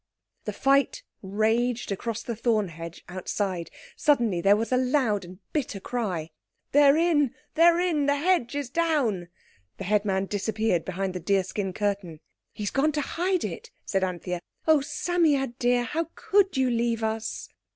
[0.45, 3.69] The fight raged across the thorn hedge outside.
[3.95, 6.31] Suddenly there was a loud and bitter cry.
[6.71, 7.35] "They're in!
[7.53, 8.07] They're in!
[8.07, 9.27] The hedge is down!"
[9.77, 12.19] The headman disappeared behind the deer skin curtain.
[12.51, 14.39] "He's gone to hide it," said Anthea.
[14.67, 17.47] "Oh, Psammead dear, how could you leave us!"